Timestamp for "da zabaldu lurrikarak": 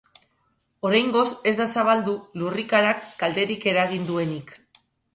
1.59-3.07